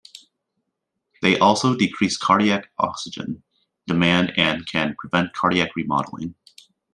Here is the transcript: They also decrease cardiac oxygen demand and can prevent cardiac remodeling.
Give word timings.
They 1.21 1.37
also 1.37 1.75
decrease 1.75 2.17
cardiac 2.17 2.71
oxygen 2.79 3.43
demand 3.85 4.33
and 4.35 4.65
can 4.67 4.95
prevent 4.99 5.33
cardiac 5.33 5.75
remodeling. 5.75 6.33